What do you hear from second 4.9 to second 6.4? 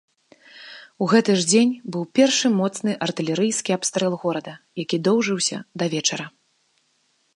доўжыўся да вечара.